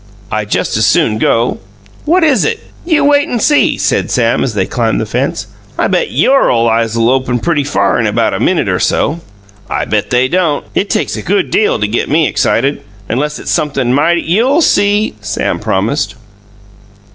I 0.31 0.45
just 0.45 0.77
as 0.77 0.85
soon 0.87 1.19
go. 1.19 1.59
What 2.05 2.23
is 2.23 2.43
it?" 2.43 2.59
"You 2.85 3.05
wait 3.05 3.27
and 3.27 3.39
see," 3.39 3.77
said 3.77 4.09
Sam, 4.09 4.43
as 4.43 4.55
they 4.55 4.65
climbed 4.65 4.99
the 4.99 5.05
fence. 5.05 5.45
"I 5.77 5.85
bet 5.87 6.09
YOUR 6.09 6.49
ole 6.49 6.67
eyes'll 6.67 7.07
open 7.11 7.37
pretty 7.37 7.63
far 7.63 7.99
in 7.99 8.07
about 8.07 8.33
a 8.33 8.39
minute 8.39 8.67
or 8.67 8.79
so!" 8.79 9.19
"I 9.69 9.85
bet 9.85 10.09
they 10.09 10.27
don't. 10.27 10.65
It 10.73 10.89
takes 10.89 11.15
a 11.17 11.21
good 11.21 11.51
deal 11.51 11.77
to 11.77 11.87
get 11.87 12.09
me 12.09 12.27
excited, 12.27 12.81
unless 13.09 13.37
it's 13.37 13.51
sumpthing 13.51 13.93
mighty" 13.93 14.21
"You'll 14.33 14.63
see!" 14.63 15.13
Sam 15.21 15.59
promised. 15.59 16.15